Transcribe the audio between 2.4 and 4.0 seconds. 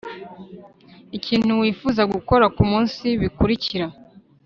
kumunsi, bikurikira